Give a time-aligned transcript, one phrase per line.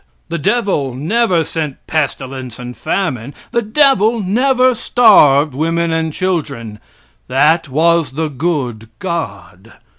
[0.29, 6.79] The devil never sent pestilence and famine; the devil never starved women and children;
[7.27, 9.73] that was the good God.